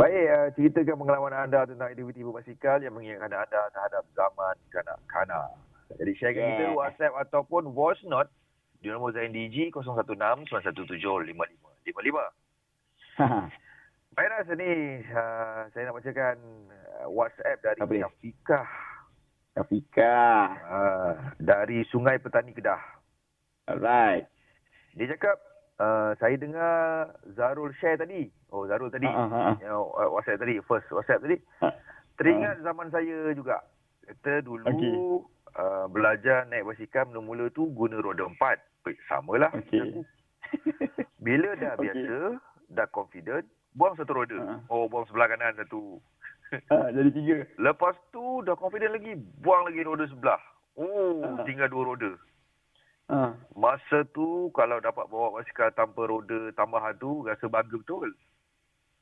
Baik, 0.00 0.24
uh, 0.32 0.48
ceritakan 0.56 0.96
pengalaman 0.96 1.36
anda 1.36 1.68
tentang 1.68 1.92
aktiviti 1.92 2.24
berbasikal 2.24 2.80
yang 2.80 2.96
mengingatkan 2.96 3.36
anda 3.36 3.68
terhadap 3.68 4.00
zaman 4.16 4.56
kanak-kanak. 4.72 5.52
Jadi 6.00 6.12
sharekan 6.16 6.40
Yeah. 6.40 6.56
kita 6.56 6.72
WhatsApp 6.72 7.14
ataupun 7.28 7.76
voice 7.76 8.00
note 8.08 8.32
di 8.80 8.88
nombor 8.88 9.12
Zain 9.12 9.28
DG 9.28 9.68
016 9.76 10.48
917 10.48 10.96
5555. 11.84 12.32
Baik 14.16 14.28
Ras, 14.32 14.48
ni 14.56 15.04
uh, 15.12 15.68
saya 15.70 15.82
nak 15.84 16.00
bacakan 16.00 16.36
uh, 16.72 17.06
WhatsApp 17.12 17.60
dari 17.60 17.80
Apa? 17.84 17.92
Syafiqah 18.08 18.68
Rafika. 19.52 20.16
uh, 20.64 21.12
dari 21.36 21.84
Sungai 21.92 22.16
Petani 22.16 22.56
Kedah. 22.56 22.80
Alright. 23.68 24.24
Dia 24.96 25.12
cakap, 25.12 25.36
uh, 25.80 26.12
saya 26.20 26.36
dengar 26.36 27.08
Zarul 27.32 27.72
share 27.80 27.96
tadi. 27.96 28.28
Oh, 28.52 28.68
Zarul 28.68 28.92
tadi. 28.92 29.08
Ha, 29.08 29.24
ha, 29.26 29.38
ha. 29.50 29.52
Yang 29.58 29.80
uh, 29.80 30.08
WhatsApp 30.12 30.44
tadi, 30.44 30.60
first 30.68 30.86
WhatsApp 30.92 31.24
tadi. 31.24 31.40
Ha. 31.64 31.72
Teringat 32.20 32.60
zaman 32.60 32.92
saya 32.92 33.32
juga. 33.32 33.64
Kata 34.04 34.44
dulu 34.44 34.68
Okey. 34.68 34.94
uh, 35.56 35.86
belajar 35.88 36.44
naik 36.50 36.68
basikal 36.68 37.08
mula-mula 37.08 37.48
tu 37.56 37.70
guna 37.72 37.96
roda 38.02 38.28
empat. 38.28 38.60
Eh, 38.90 38.96
samalah. 39.08 39.48
Okey. 39.56 40.04
Bila 41.22 41.56
dah 41.56 41.78
Okey. 41.78 41.88
biasa, 41.88 42.16
dah 42.74 42.88
confident, 42.90 43.46
buang 43.72 43.94
satu 43.96 44.12
roda. 44.12 44.36
Ha. 44.36 44.54
Oh, 44.68 44.90
buang 44.90 45.06
sebelah 45.08 45.30
kanan 45.30 45.56
satu. 45.56 46.02
Ha, 46.50 46.90
jadi 46.90 47.10
tiga. 47.14 47.36
Lepas 47.62 47.94
tu 48.10 48.42
dah 48.42 48.58
confident 48.58 48.98
lagi, 48.98 49.14
buang 49.38 49.70
lagi 49.70 49.86
roda 49.86 50.04
sebelah. 50.10 50.40
Oh, 50.74 51.22
Ha. 51.22 51.46
tinggal 51.46 51.70
dua 51.70 51.94
roda. 51.94 52.10
Ha. 53.10 53.34
Masa 53.58 54.06
tu 54.14 54.54
kalau 54.54 54.78
dapat 54.78 55.10
bawa 55.10 55.42
basikal 55.42 55.74
tanpa 55.74 56.06
roda 56.06 56.54
tambahan 56.54 56.94
tu 56.94 57.26
rasa 57.26 57.50
bangga 57.50 57.74
betul. 57.74 58.14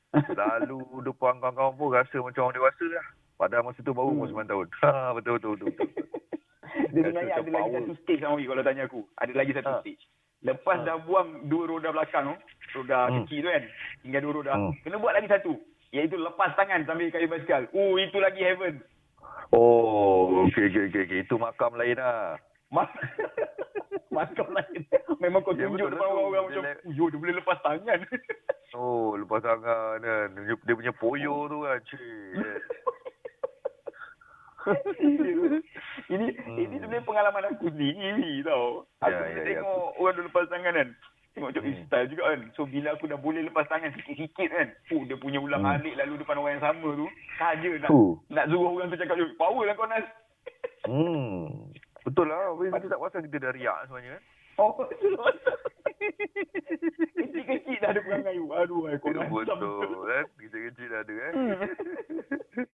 Lalu 0.41 1.05
depan 1.05 1.37
kawan-kawan 1.37 1.77
pun 1.77 1.93
rasa 1.93 2.17
macam 2.17 2.49
orang 2.49 2.57
dewasa 2.57 2.85
lah. 2.89 3.05
Padahal 3.37 3.69
masa 3.69 3.85
tu 3.85 3.93
baru 3.93 4.09
umur 4.09 4.27
Hmm. 4.33 4.41
9 4.41 4.49
tahun. 4.49 4.67
Ha, 4.81 5.13
betul, 5.13 5.33
betul, 5.37 5.51
betul. 5.55 5.69
betul. 5.77 5.89
Dia 6.89 7.01
sebenarnya 7.05 7.35
ada 7.37 7.49
lagi 7.49 7.69
satu 7.71 7.93
stage 8.01 8.21
sama 8.21 8.41
kalau 8.41 8.63
tanya 8.65 8.83
aku. 8.89 9.01
Ada 9.21 9.33
lagi 9.37 9.51
satu 9.53 9.71
Ha. 9.77 9.81
stage. 9.85 10.03
Lepas 10.41 10.77
Ha. 10.81 10.85
dah 10.89 10.97
buang 11.05 11.29
dua 11.45 11.63
roda 11.69 11.89
belakang 11.93 12.33
tu, 12.33 12.35
roda 12.81 12.97
Hmm. 13.07 13.15
kecil 13.23 13.45
tu 13.45 13.49
kan, 13.53 13.63
tinggal 14.01 14.21
dua 14.25 14.33
roda. 14.41 14.53
Hmm. 14.57 14.73
Kena 14.81 14.97
buat 14.97 15.13
lagi 15.13 15.29
satu. 15.29 15.53
Iaitu 15.89 16.17
lepas 16.17 16.53
tangan 16.57 16.85
sambil 16.85 17.13
kayu 17.13 17.29
basikal. 17.29 17.69
Oh, 17.73 17.97
itu 17.97 18.17
lagi 18.17 18.41
heaven. 18.41 18.81
Oh, 19.53 20.45
okey, 20.45 20.69
okey, 20.69 20.83
okey. 20.89 21.01
okey. 21.05 21.19
Itu 21.25 21.37
makam 21.37 21.73
lain 21.73 21.97
lah. 21.97 22.37
Mas 22.69 22.89
Makam 24.19 24.49
lain. 24.57 24.81
Memang 25.17 25.41
kau 25.41 25.51
Ya, 25.51 25.63
tunjuk 25.63 25.79
betul, 25.79 25.91
depan 25.93 26.07
orang-orang 26.09 26.43
macam, 26.45 26.63
yo, 26.89 27.03
dia 27.07 27.17
boleh 27.17 27.35
lepas 27.35 27.57
tangan. 27.61 27.99
Oh, 28.71 29.17
lepas 29.17 29.41
tangan 29.41 29.97
kan. 29.97 30.27
Dia, 30.29 30.53
dia 30.53 30.75
punya 30.77 30.93
poyo 30.93 31.49
tu 31.49 31.65
kan. 31.65 31.81
Cik. 31.81 32.61
ini 36.09 36.25
Hmm. 36.35 36.57
ini 36.59 36.75
sebenarnya 36.77 37.01
pengalaman 37.01 37.49
aku 37.49 37.65
sendiri 37.67 38.43
tau. 38.43 38.85
Aku 38.99 39.09
Ya, 39.09 39.19
bila 39.23 39.39
ya, 39.39 39.45
tengok 39.57 39.89
orang 39.95 40.13
dia 40.13 40.23
lepas 40.23 40.45
tangan 40.47 40.73
kan. 40.75 40.89
Tengok 41.31 41.49
macam 41.49 41.63
Hmm. 41.63 41.71
hmm. 41.71 41.85
style 41.87 42.09
juga 42.09 42.23
kan. 42.25 42.39
So 42.53 42.61
bila 42.65 42.87
aku 42.91 43.05
dah 43.05 43.17
boleh 43.17 43.41
lepas 43.41 43.65
tangan 43.65 43.89
sikit-sikit 43.95 44.49
kan. 44.49 44.67
Oh 44.91 45.01
dia 45.01 45.17
punya 45.17 45.39
ulang 45.39 45.63
Hmm. 45.63 45.73
alik 45.75 45.95
lalu 45.95 46.13
depan 46.17 46.37
orang 46.37 46.53
yang 46.53 46.65
sama 46.65 46.89
tu. 46.91 47.07
Saja 47.37 47.69
nak 47.79 47.89
nak 48.29 48.45
suruh 48.47 48.69
orang 48.71 48.87
tu 48.87 48.97
cakap, 48.97 49.15
"Yo, 49.15 49.25
power 49.33 49.63
lah 49.63 49.73
kau 49.73 49.87
Nas." 49.87 50.05
Hmm. 50.85 51.68
Betul 52.05 52.25
lah. 52.31 52.53
Habis 52.55 52.71
kita 52.75 52.87
tak 52.91 53.01
pasal 53.01 53.19
kita 53.27 53.37
dah 53.39 53.51
riak 53.55 53.77
sebenarnya 53.87 54.11
kan. 54.15 54.23
Oh, 54.59 54.75
Kecil-kecil 57.15 57.77
dah 57.79 57.89
ada 57.95 58.01
perangai. 58.03 58.35
Aduh, 58.35 58.91
kau 58.99 59.11
Nas. 59.15 59.31
Betul 59.31 60.03
kan. 60.03 60.25
Kecil-kecil 60.35 60.87
dah 60.91 60.99
ada 60.99 61.13
kan. 61.15 61.31
Hmm. 61.31 61.59